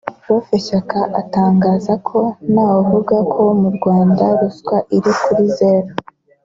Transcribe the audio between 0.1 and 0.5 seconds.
Prof